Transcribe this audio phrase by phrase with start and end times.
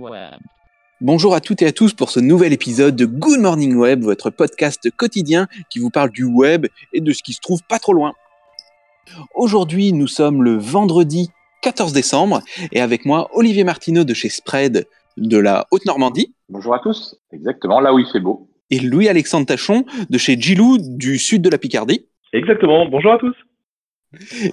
[0.00, 0.40] Web.
[1.02, 4.30] Bonjour à toutes et à tous pour ce nouvel épisode de Good Morning Web, votre
[4.30, 7.92] podcast quotidien qui vous parle du web et de ce qui se trouve pas trop
[7.92, 8.12] loin.
[9.34, 11.30] Aujourd'hui, nous sommes le vendredi
[11.62, 12.40] 14 décembre
[12.72, 14.86] et avec moi Olivier Martineau de chez Spread
[15.16, 18.48] de la Haute-Normandie Bonjour à tous, exactement là où il fait beau.
[18.70, 22.06] et Louis-Alexandre Tachon de chez Gilou du sud de la Picardie.
[22.32, 22.86] Exactement.
[22.88, 23.34] Bonjour à tous.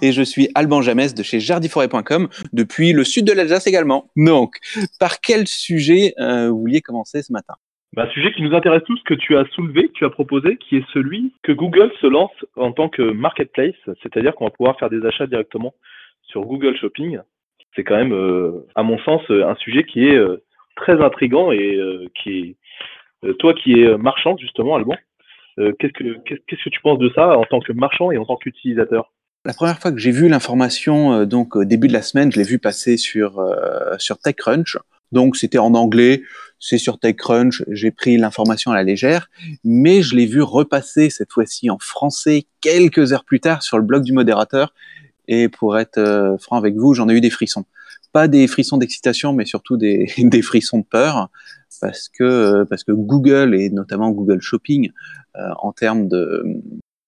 [0.02, 4.10] Et je suis Alban Jamès de chez jardiforêt.com depuis le sud de l'Alsace également.
[4.16, 4.58] Donc,
[5.00, 7.56] par quel sujet euh, vous vouliez commencer ce matin?
[7.94, 10.58] Bah, un sujet qui nous intéresse tous, que tu as soulevé, que tu as proposé,
[10.58, 14.78] qui est celui que Google se lance en tant que marketplace, c'est-à-dire qu'on va pouvoir
[14.78, 15.74] faire des achats directement
[16.24, 17.20] sur Google Shopping.
[17.76, 20.44] C'est quand même, euh, à mon sens, euh, un sujet qui est euh,
[20.76, 21.80] très intrigant et
[22.22, 22.56] qui
[23.24, 24.96] est, toi qui es marchand justement, Alban,
[25.58, 28.26] qu'est-ce que qu'est-ce qu'est-ce que tu penses de ça en tant que marchand et en
[28.26, 29.12] tant qu'utilisateur?
[29.48, 32.38] La première fois que j'ai vu l'information, euh, donc au début de la semaine, je
[32.38, 34.78] l'ai vu passer sur, euh, sur TechCrunch.
[35.14, 36.22] Donc c'était en anglais,
[36.60, 39.30] c'est sur TechCrunch, j'ai pris l'information à la légère,
[39.64, 43.86] mais je l'ai vu repasser cette fois-ci en français quelques heures plus tard sur le
[43.86, 44.74] blog du modérateur.
[45.30, 47.64] Et pour être euh, franc avec vous, j'en ai eu des frissons.
[48.12, 50.08] Pas des frissons d'excitation, mais surtout des,
[50.44, 51.30] frissons de peur,
[51.80, 54.92] parce que, euh, parce que Google, et notamment Google Shopping,
[55.38, 56.44] euh, en termes de,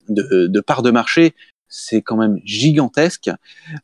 [0.08, 1.34] de, de part de marché,
[1.70, 3.30] c'est quand même gigantesque.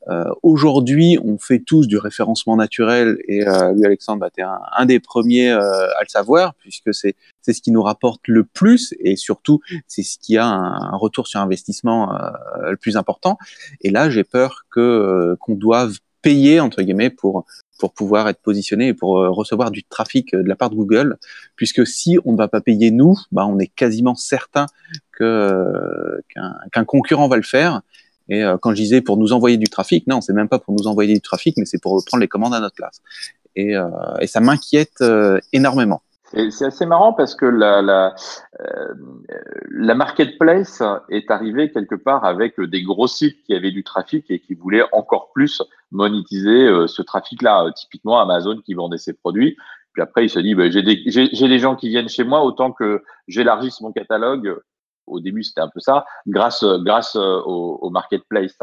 [0.10, 4.44] Euh, Aujourd'hui, on fait tous du référencement naturel et euh, lui, Alexandre, bah, tu es
[4.44, 5.62] un, un des premiers euh,
[5.98, 10.18] à le savoir puisque c'est ce qui nous rapporte le plus et surtout c'est ce
[10.18, 13.38] qui a un, un retour sur investissement euh, le plus important.
[13.82, 17.46] Et là, j'ai peur que euh, qu'on doive payer entre guillemets pour
[17.78, 20.76] pour pouvoir être positionné et pour euh, recevoir du trafic euh, de la part de
[20.76, 21.18] Google,
[21.56, 24.66] puisque si on ne va pas payer nous, bah, on est quasiment certain
[25.12, 26.20] que euh,
[26.72, 27.82] qu'un concurrent va le faire.
[28.28, 30.88] Et quand je disais pour nous envoyer du trafic, non, c'est même pas pour nous
[30.88, 33.04] envoyer du trafic, mais c'est pour prendre les commandes à notre place.
[33.56, 33.76] Et,
[34.26, 35.04] ça m'inquiète
[35.54, 36.02] énormément.
[36.34, 38.16] C'est assez marrant parce que la, la,
[38.60, 38.94] euh,
[39.70, 44.40] la marketplace est arrivée quelque part avec des gros sites qui avaient du trafic et
[44.40, 45.62] qui voulaient encore plus
[45.92, 47.66] monétiser euh, ce trafic-là.
[47.66, 49.56] Euh, Typiquement Amazon qui vendait ses produits.
[49.94, 52.72] Puis après, il se dit, bah, j'ai des, des gens qui viennent chez moi, autant
[52.72, 54.58] que j'élargisse mon catalogue.
[55.06, 58.58] Au début, c'était un peu ça, grâce, grâce euh, au, marketplace.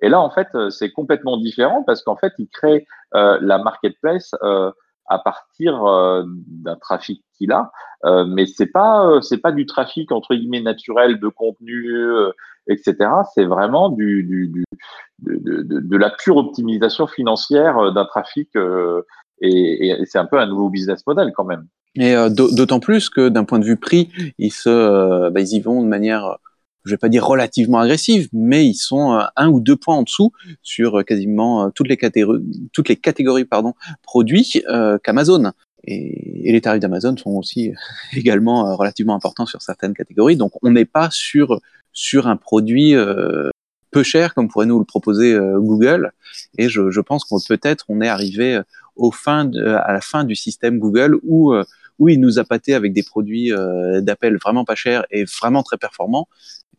[0.00, 4.32] Et là, en fait, c'est complètement différent parce qu'en fait, il crée la marketplace
[5.10, 7.72] à partir euh, d'un trafic qu'il a,
[8.04, 11.92] euh, mais c'est pas euh, c'est pas du trafic entre guillemets naturel de contenu,
[12.68, 12.94] etc.
[13.34, 14.52] C'est vraiment du,
[15.18, 18.50] de, la pure optimisation financière d'un trafic
[19.42, 21.66] et, c'est un peu un nouveau business model quand même.
[21.96, 25.60] Et d'au- d'autant plus que d'un point de vue prix, ils se, bah, ils y
[25.60, 26.38] vont de manière,
[26.84, 30.02] je vais pas dire relativement agressive, mais ils sont euh, un ou deux points en
[30.02, 30.32] dessous
[30.62, 32.42] sur euh, quasiment euh, toutes les catégories,
[32.72, 35.52] toutes les catégories pardon produits euh, qu'Amazon.
[35.84, 37.72] Et, les tarifs d'Amazon sont aussi
[38.12, 40.36] également relativement importants sur certaines catégories.
[40.36, 41.60] Donc on n'est pas sur
[41.92, 43.50] sur un produit euh,
[43.90, 46.12] peu cher comme pourrait nous le proposer Google.
[46.58, 48.60] Et je, je pense qu'on peut-être on est arrivé
[48.94, 51.52] au fin à la fin du système Google où
[52.00, 55.62] où il nous a pâté avec des produits euh, d'appel vraiment pas chers et vraiment
[55.62, 56.26] très performants.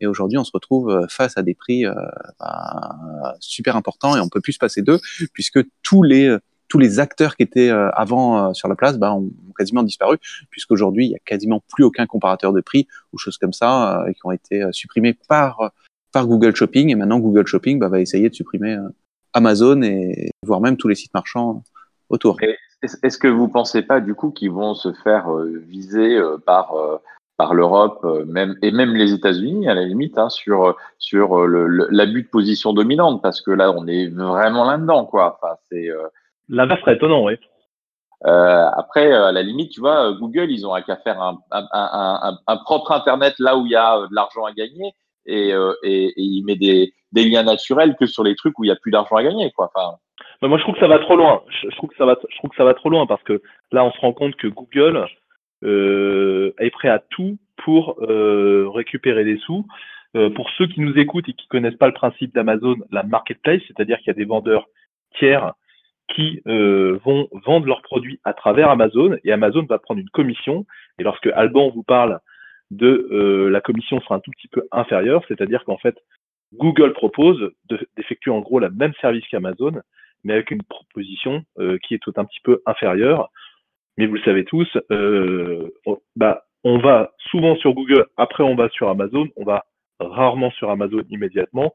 [0.02, 1.94] Et aujourd'hui, on se retrouve euh, face à des prix euh,
[2.40, 4.98] bah, super importants et on peut plus se passer d'eux
[5.32, 9.30] puisque tous les euh, tous les acteurs qui étaient avant sur la place bah, ont,
[9.58, 10.16] quasiment disparu
[10.48, 14.20] puisqu'aujourd'hui, il y a quasiment plus aucun comparateur de prix ou choses comme ça qui
[14.24, 15.70] ont été supprimés par
[16.14, 18.78] par Google Shopping et maintenant Google Shopping bah, va essayer de supprimer
[19.34, 21.62] Amazon et voire même tous les sites marchands
[22.08, 22.38] autour.
[22.80, 25.28] Est-ce que vous pensez pas du coup qu'ils vont se faire
[25.68, 26.72] viser par
[27.42, 31.88] par l'Europe, euh, même et même les États-Unis à la limite, hein, sur sur euh,
[31.90, 35.24] l'abus de position dominante, parce que là on est vraiment là-dedans, quoi.
[35.34, 36.06] Enfin, c'est euh,
[36.48, 37.34] L'inverse serait étonnant, oui.
[38.26, 41.34] euh, après euh, à la limite, tu vois, Google, ils ont à qu'à faire un,
[41.50, 44.88] un, un, un, propre internet là où il y a de l'argent à gagner
[45.26, 48.64] et, euh, et, et il met des des liens naturels que sur les trucs où
[48.64, 49.70] il y a plus d'argent à gagner, quoi.
[49.74, 49.86] Enfin,
[50.42, 51.42] moi, je trouve que ça va trop loin.
[51.48, 53.42] Je, je trouve que ça va, je trouve que ça va trop loin parce que
[53.72, 55.06] là, on se rend compte que Google
[55.62, 59.66] est prêt à tout pour euh, récupérer des sous.
[60.14, 63.62] Euh, pour ceux qui nous écoutent et qui connaissent pas le principe d'Amazon, la marketplace,
[63.66, 64.66] c'est-à-dire qu'il y a des vendeurs
[65.18, 65.54] tiers
[66.08, 70.66] qui euh, vont vendre leurs produits à travers Amazon et Amazon va prendre une commission.
[70.98, 72.18] Et lorsque Alban vous parle
[72.70, 75.96] de euh, la commission sera un tout petit peu inférieure, c'est-à-dire qu'en fait,
[76.54, 79.80] Google propose de- d'effectuer en gros la même service qu'Amazon,
[80.24, 83.30] mais avec une proposition euh, qui est tout un petit peu inférieure.
[83.98, 88.54] Mais vous le savez tous, euh, on, bah, on va souvent sur Google, après on
[88.54, 89.64] va sur Amazon, on va
[90.00, 91.74] rarement sur Amazon immédiatement.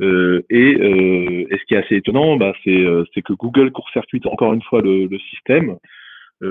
[0.00, 4.26] Euh, et, euh, et ce qui est assez étonnant, bah, c'est euh, que Google court-circuite
[4.26, 5.76] encore une fois le, le système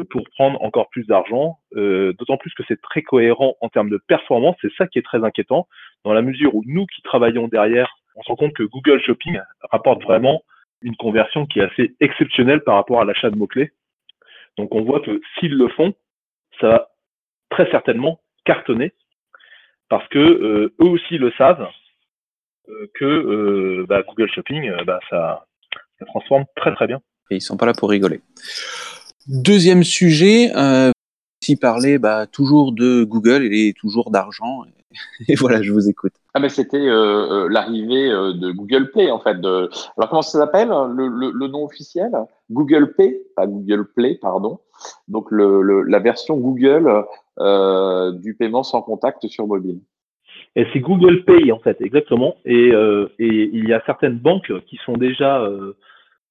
[0.10, 4.58] pour prendre encore plus d'argent, d'autant plus que c'est très cohérent en termes de performance.
[4.62, 5.66] C'est ça qui est très inquiétant,
[6.04, 9.40] dans la mesure où nous qui travaillons derrière, on se rend compte que Google Shopping
[9.72, 10.42] rapporte vraiment
[10.82, 13.72] une conversion qui est assez exceptionnelle par rapport à l'achat de mots-clés.
[14.58, 15.94] Donc on voit que s'ils le font,
[16.60, 16.90] ça va
[17.50, 18.94] très certainement cartonner
[19.90, 21.70] parce que eux aussi le savent
[22.70, 25.46] euh, que euh, bah, Google Shopping, euh, bah, ça,
[26.00, 27.00] ça, transforme très très bien.
[27.32, 28.20] Et ils sont pas là pour rigoler.
[29.28, 30.92] Deuxième sujet, euh,
[31.42, 34.64] si parler bah, toujours de Google et toujours d'argent.
[35.30, 36.14] Et voilà, je vous écoute.
[36.38, 39.38] Ah ben c'était euh, l'arrivée de Google Play en fait.
[39.44, 42.12] Alors comment ça s'appelle le, nom officiel?
[42.52, 44.60] Google Pay, pas Google Play, pardon.
[45.08, 47.06] Donc la version Google
[47.40, 49.80] euh, du paiement sans contact sur mobile.
[50.56, 52.36] Et c'est Google Pay en fait, exactement.
[52.46, 55.76] Et, euh, il y a certaines banques qui sont déjà euh,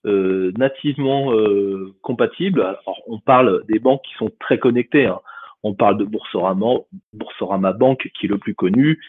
[0.07, 2.61] euh, nativement euh, compatibles.
[2.61, 5.07] Alors, on parle des banques qui sont très connectées.
[5.07, 5.19] Hein.
[5.65, 6.79] On parle de Boursorama,
[7.13, 9.01] Boursorama Bank qui est le plus connu.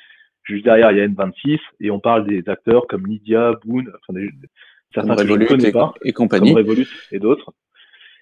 [0.47, 4.17] Juste derrière, il y a N26 et on parle des acteurs comme Lydia, Boon, enfin,
[4.19, 4.29] des,
[4.93, 6.53] certains que je ne connais pas, et compagnie.
[6.53, 7.51] comme Revolut et d'autres.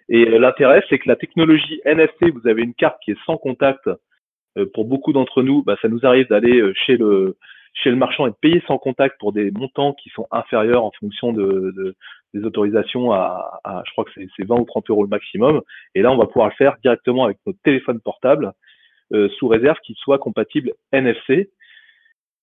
[0.10, 3.38] Et euh, l'intérêt, c'est que la technologie NFC, vous avez une carte qui est sans
[3.38, 3.90] contact
[4.58, 7.38] euh, pour beaucoup d'entre nous, bah, ça nous arrive d'aller euh, chez le
[7.74, 10.92] chez le marchand et de payer sans contact pour des montants qui sont inférieurs en
[10.98, 11.96] fonction de, de
[12.34, 15.62] des autorisations à, à, je crois que c'est 20 ou 30 euros le maximum.
[15.94, 18.54] Et là, on va pouvoir le faire directement avec notre téléphone portable,
[19.14, 21.50] euh, sous réserve qu'il soit compatible NFC.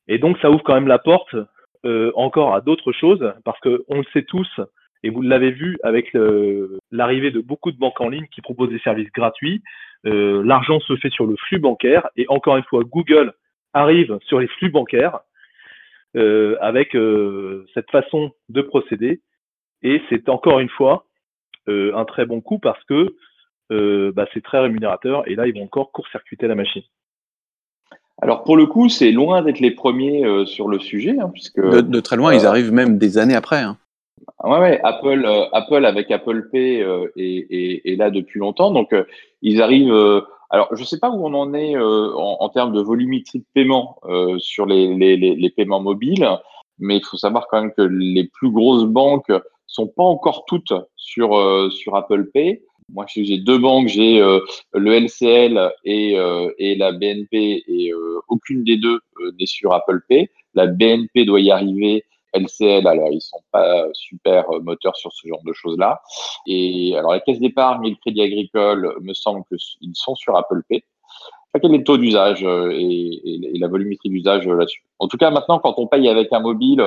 [0.09, 1.35] Et donc, ça ouvre quand même la porte
[1.85, 4.49] euh, encore à d'autres choses, parce que on le sait tous,
[5.03, 6.17] et vous l'avez vu avec
[6.93, 9.63] l'arrivée de beaucoup de banques en ligne qui proposent des services gratuits.
[10.07, 13.33] Euh, L'argent se fait sur le flux bancaire et encore une fois, Google
[13.73, 15.21] arrive sur les flux bancaires
[16.17, 19.21] euh, avec euh, cette façon de procéder.
[19.83, 21.07] Et c'est encore une fois
[21.69, 23.17] euh, un très bon coup parce que
[23.71, 26.83] euh, bah, c'est très rémunérateur et là, ils vont encore court-circuiter la machine.
[28.23, 31.81] Alors pour le coup, c'est loin d'être les premiers sur le sujet, hein, puisque de,
[31.81, 33.61] de, très loin, ils arrivent même des années après.
[33.61, 33.77] Hein.
[34.45, 38.73] Ouais, ouais, Apple, euh, Apple avec Apple Pay euh, est, est, là depuis longtemps.
[38.73, 39.05] Donc, euh,
[39.41, 39.93] ils arrivent.
[40.51, 43.45] alors, je ne sais pas où on en est en, en, termes de volumétrie de
[43.55, 44.01] paiement
[44.39, 46.29] sur les, les, les, paiements mobiles,
[46.79, 49.33] mais il faut savoir quand même que les plus grosses banques
[49.67, 51.31] sont pas encore toutes sur
[51.73, 52.63] sur Apple Pay.
[52.93, 54.21] Moi, j'ai deux banques, j'ai
[54.73, 56.13] le LCL et,
[56.59, 57.93] et la BNP, et
[58.29, 59.01] aucune des deux
[59.39, 60.29] n'est sur Apple Pay.
[60.55, 62.05] La BNP doit y arriver
[62.35, 66.01] LCL, alors ils sont pas super euh, moteurs sur ce genre de choses-là.
[66.47, 70.63] Et alors la caisse d'épargne et le crédit agricole, me semble qu'ils sont sur Apple
[70.69, 70.83] Pay.
[71.61, 74.83] Quel est le taux d'usage euh, et, et, la volumétrie d'usage euh, là-dessus?
[74.99, 76.83] En tout cas, maintenant, quand on paye avec un mobile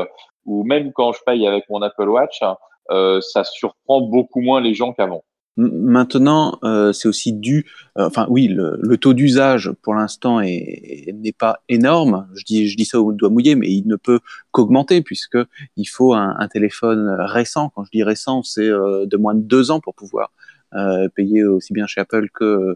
[0.45, 2.41] ou même quand je paye avec mon Apple Watch,
[2.89, 5.23] euh, ça surprend beaucoup moins les gens qu'avant.
[5.57, 7.65] Maintenant, euh, c'est aussi dû,
[7.97, 12.27] euh, enfin oui, le, le taux d'usage pour l'instant n'est pas énorme.
[12.35, 14.19] Je dis, je dis ça au doigt mouillé, mais il ne peut
[14.51, 15.37] qu'augmenter puisque
[15.77, 17.71] il faut un, un, téléphone récent.
[17.73, 20.31] Quand je dis récent, c'est euh, de moins de deux ans pour pouvoir
[20.73, 22.75] euh, payer aussi bien chez Apple que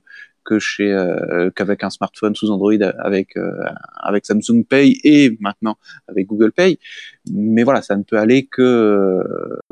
[0.50, 3.52] que chez euh, qu'avec un smartphone sous Android avec euh,
[3.98, 5.76] avec Samsung Pay et maintenant
[6.08, 6.80] avec Google Pay.
[7.32, 9.24] Mais voilà, ça ne peut aller que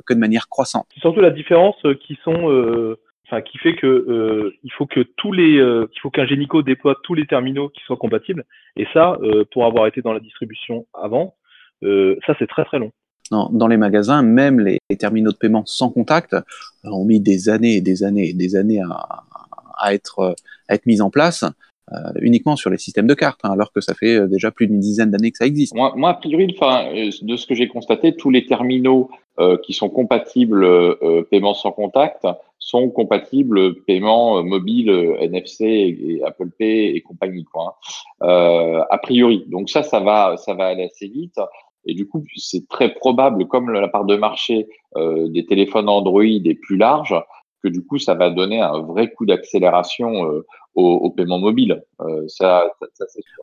[0.05, 0.85] que de manière croissante.
[0.93, 2.95] C'est surtout la différence euh, qui sont
[3.29, 7.13] Enfin, qui fait que il faut que tous les, il faut qu'un Génico déploie tous
[7.13, 8.45] les terminaux qui soient compatibles.
[8.77, 9.17] Et ça,
[9.51, 11.35] pour avoir été dans la distribution avant,
[11.81, 12.93] ça c'est très très long.
[13.29, 16.37] Dans, dans, les magasins, même les, les, terminaux de paiement sans contact
[16.85, 19.25] ont mis des années et des années et des années à,
[19.79, 20.35] à être,
[20.69, 21.43] à mise en place.
[21.93, 24.67] Euh, uniquement sur les systèmes de cartes, hein, alors que ça fait euh, déjà plus
[24.67, 25.73] d'une dizaine d'années que ça existe.
[25.73, 29.09] Moi, a priori, euh, de ce que j'ai constaté, tous les terminaux
[29.63, 30.65] qui sont compatibles
[31.29, 32.25] paiement sans contact
[32.57, 37.43] sont compatibles paiement mobile, NFC et, Apple Pay et compagnie.
[37.43, 37.77] Quoi,
[38.21, 38.83] hein.
[38.89, 41.39] a priori, donc ça, ça va aller assez vite.
[41.85, 46.59] Et du coup, c'est très probable, comme la part de marché des téléphones Android est
[46.59, 47.13] plus large,
[47.67, 50.45] du coup, ça va donner un vrai coup d'accélération euh,
[50.75, 51.83] au, au, paiement mobile.
[52.01, 52.69] Euh, ça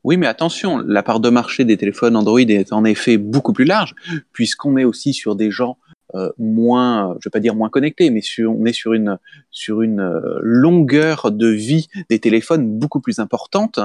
[0.04, 3.64] oui, mais attention, la part de marché des téléphones Android est en effet beaucoup plus
[3.64, 3.94] large,
[4.32, 5.78] puisqu'on est aussi sur des gens
[6.14, 9.18] euh, moins, je vais pas dire moins connectés, mais sur, on est sur une
[9.50, 13.80] sur une euh, longueur de vie des téléphones beaucoup plus importante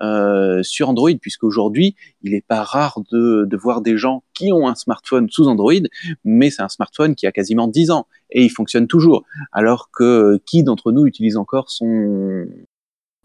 [0.00, 4.68] euh, sur Android, puisqu'aujourd'hui il est pas rare de, de voir des gens qui ont
[4.68, 5.72] un smartphone sous Android,
[6.24, 10.40] mais c'est un smartphone qui a quasiment 10 ans et il fonctionne toujours, alors que
[10.46, 12.46] qui d'entre nous utilise encore son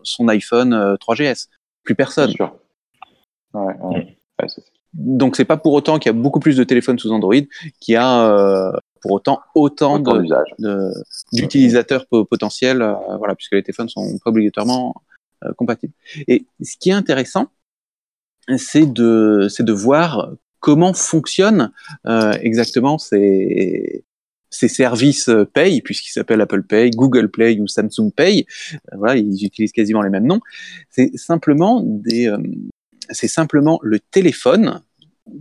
[0.03, 1.47] son iPhone 3GS
[1.83, 2.31] Plus personne.
[2.31, 2.55] Sûr.
[3.53, 4.17] Ouais, ouais.
[4.39, 4.47] Ouais,
[4.93, 7.35] donc c'est pas pour autant qu'il y a beaucoup plus de téléphones sous Android
[7.79, 10.01] qu'il y a euh, pour autant autant,
[11.31, 12.79] d'utilisateurs potentiels,
[13.17, 14.95] voilà, puisque les téléphones sont pas obligatoirement
[15.55, 15.93] compatibles.
[16.27, 17.47] Et ce qui est intéressant,
[18.57, 21.71] c'est de, c'est de voir comment fonctionnent
[22.41, 24.03] exactement ces,
[24.49, 28.45] ces services Pay, puisqu'ils s'appellent Apple Pay, Google Play ou Samsung Pay.
[28.93, 30.41] voilà, ils utilisent quasiment les mêmes noms.
[30.89, 32.33] C'est simplement des,
[33.11, 34.81] c'est simplement le téléphone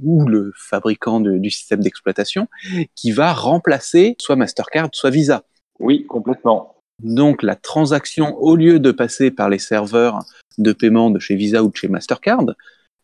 [0.03, 2.49] ou le fabricant du système d'exploitation
[2.95, 5.45] qui va remplacer soit Mastercard, soit Visa.
[5.79, 6.75] Oui, complètement.
[7.03, 10.21] Donc la transaction, au lieu de passer par les serveurs
[10.59, 12.45] de paiement de chez Visa ou de chez Mastercard,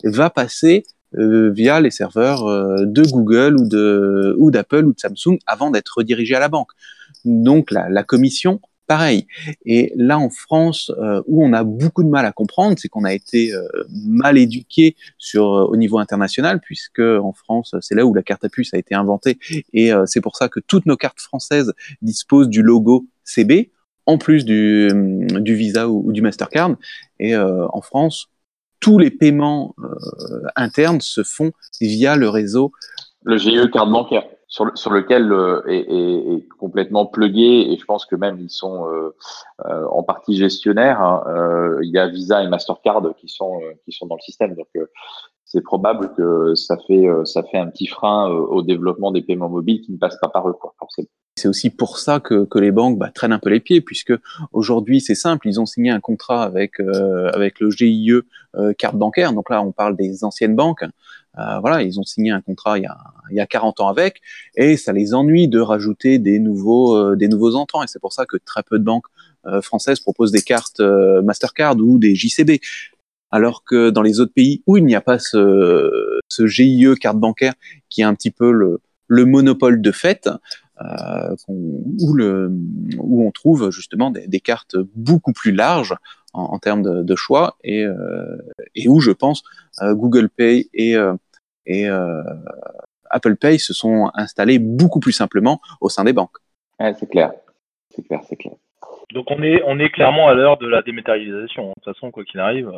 [0.04, 0.84] va passer
[1.18, 5.70] euh, via les serveurs euh, de Google ou de ou d'Apple ou de Samsung avant
[5.70, 6.70] d'être redirigée à la banque.
[7.26, 9.26] Donc la, la commission pareil.
[9.64, 13.04] Et là, en France, euh, où on a beaucoup de mal à comprendre, c'est qu'on
[13.04, 18.04] a été euh, mal éduqué sur euh, au niveau international, puisque en France, c'est là
[18.04, 19.38] où la carte à puce a été inventée,
[19.72, 21.72] et c'est pour ça que toutes nos cartes françaises
[22.02, 23.70] disposent du logo CB,
[24.06, 24.88] en plus du,
[25.40, 26.76] du Visa ou, du Mastercard.
[27.18, 28.28] Et en France,
[28.80, 29.74] tous les paiements
[30.56, 32.72] internes se font via le réseau.
[33.24, 38.38] Le GE carte bancaire sur, lequel euh, est, complètement plugué et je pense que même
[38.38, 39.16] ils sont euh,
[39.64, 41.00] euh en partie gestionnaires.
[41.00, 41.78] Hein.
[41.82, 44.68] Il y a Visa et Mastercard qui sont qui sont dans le système, donc
[45.44, 49.80] c'est probable que ça fait ça fait un petit frein au développement des paiements mobiles
[49.80, 51.08] qui ne passent pas par eux, forcément.
[51.36, 54.12] C'est aussi pour ça que, que les banques bah, traînent un peu les pieds, puisque
[54.52, 56.78] aujourd'hui c'est simple, ils ont signé un contrat avec
[57.32, 58.12] avec le GIE
[58.76, 59.32] carte bancaire.
[59.32, 60.84] Donc là, on parle des anciennes banques.
[61.38, 62.98] Euh, voilà, ils ont signé un contrat il y, a,
[63.30, 64.20] il y a 40 ans avec,
[64.54, 67.82] et ça les ennuie de rajouter des nouveaux, euh, des nouveaux entrants.
[67.82, 69.06] Et c'est pour ça que très peu de banques
[69.46, 72.60] euh, françaises proposent des cartes Mastercard ou des JCB.
[73.30, 77.16] Alors que dans les autres pays où il n'y a pas ce, ce GIE carte
[77.16, 77.54] bancaire
[77.88, 80.28] qui est un petit peu le, le monopole de fait,
[80.80, 82.50] euh, où, le,
[82.98, 85.94] où on trouve justement des, des cartes beaucoup plus larges
[86.32, 88.36] en, en termes de, de, choix et, euh,
[88.74, 89.42] et où je pense
[89.82, 91.14] euh, Google Pay et, euh,
[91.66, 91.86] et
[93.10, 96.36] Apple Pay se sont installés beaucoup plus simplement au sein des banques.
[96.80, 97.32] Ouais, c'est clair,
[97.90, 98.54] c'est clair, c'est clair.
[99.12, 101.68] Donc on est, on est clairement à l'heure de la dématérialisation.
[101.68, 102.72] De toute façon, quoi qu'il arrive,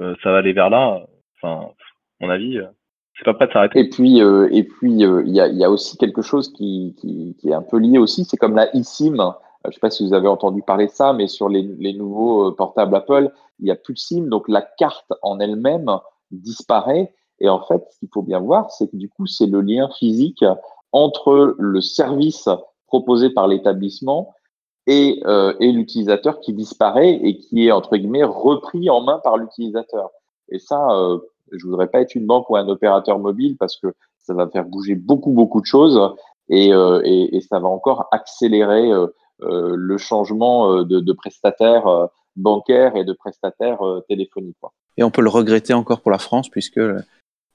[0.00, 1.06] euh, ça va aller vers là.
[1.36, 1.68] Enfin,
[2.20, 2.60] à mon avis,
[3.16, 3.80] c'est pas prêt de s'arrêter.
[3.80, 6.96] Et puis, euh, et puis, il euh, y, a, y, a, aussi quelque chose qui,
[7.00, 8.24] qui, qui est un peu lié aussi.
[8.24, 11.12] C'est comme la eSIM je ne sais pas si vous avez entendu parler de ça,
[11.12, 14.48] mais sur les, les nouveaux euh, portables Apple, il n'y a plus de SIM, donc
[14.48, 15.90] la carte en elle-même
[16.30, 17.12] disparaît.
[17.40, 19.88] Et en fait, ce qu'il faut bien voir, c'est que du coup, c'est le lien
[19.98, 20.44] physique
[20.92, 22.48] entre le service
[22.86, 24.34] proposé par l'établissement
[24.86, 29.36] et, euh, et l'utilisateur qui disparaît et qui est entre guillemets repris en main par
[29.36, 30.10] l'utilisateur.
[30.48, 31.18] Et ça, euh,
[31.52, 34.64] je voudrais pas être une banque ou un opérateur mobile parce que ça va faire
[34.64, 36.00] bouger beaucoup beaucoup de choses
[36.48, 37.02] et, euh,
[37.48, 39.06] ça va encore accélérer euh,
[39.40, 43.78] le changement de, de prestataire bancaire et de prestataire
[44.08, 44.56] téléphonique.
[44.96, 46.80] Et on peut le regretter encore pour la France, puisque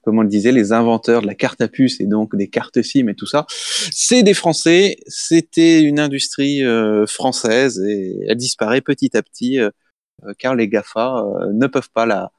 [0.04, 2.82] comme on le disait, les inventeurs de la carte à puce et donc des cartes
[2.82, 8.80] SIM et tout ça, c'est des Français, c'était une industrie euh, française et elle disparaît
[8.80, 9.70] petit à petit euh,
[10.38, 12.30] car les GAFA euh, ne peuvent pas la,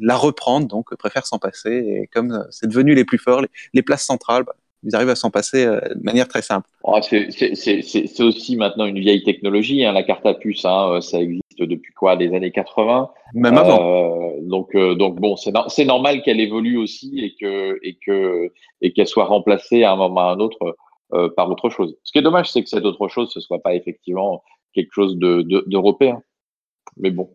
[0.00, 1.70] la reprendre, donc préfèrent s'en passer.
[1.70, 5.16] Et comme c'est devenu les plus forts, les, les places centrales, bah, ils arrivent à
[5.16, 6.68] s'en passer euh, de manière très simple.
[6.82, 11.20] Oh, c'est aussi maintenant une vieille technologie, hein, la carte à puce, hein, euh, ça
[11.20, 13.80] existe depuis quoi, des années 80 Même avant.
[13.82, 18.52] Euh, donc, euh, donc bon, c'est no normal qu'elle évolue aussi et que et que
[18.80, 20.76] et qu'elle soit remplacée à un moment ou à un autre
[21.12, 21.96] euh, par autre chose.
[22.02, 24.42] Ce qui est dommage, c'est que cette autre chose, ce soit pas effectivement
[24.74, 26.16] quelque chose d'européen.
[26.16, 27.30] De, Mais bon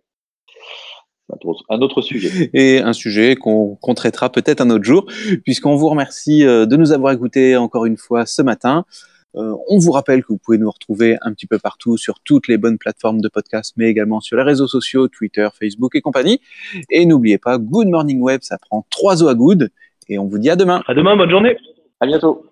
[1.70, 2.50] un autre sujet.
[2.56, 5.06] Et un sujet qu'on qu traitera peut-être un autre jour,
[5.44, 8.84] puisqu'on vous remercie de nous avoir écoutés encore une fois ce matin.
[9.36, 12.48] Euh, on vous rappelle que vous pouvez nous retrouver un petit peu partout sur toutes
[12.48, 16.42] les bonnes plateformes de podcast, mais également sur les réseaux sociaux, Twitter, Facebook et compagnie.
[16.90, 19.70] Et n'oubliez pas, Good Morning Web, ça prend trois os à good.
[20.08, 20.82] Et on vous dit à demain.
[20.88, 21.58] À demain, bonne journée.
[22.00, 22.46] À bientôt.